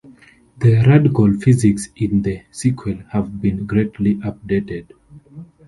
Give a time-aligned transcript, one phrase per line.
[0.57, 4.87] The ragdoll physics in the sequel have been greatly updated.